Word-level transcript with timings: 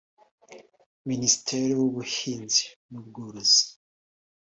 Ministiri 1.07 1.71
w’ubuhinzi 1.79 2.63
n’ubworozi 2.89 3.63